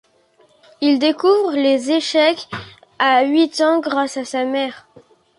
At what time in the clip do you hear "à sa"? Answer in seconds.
4.17-4.45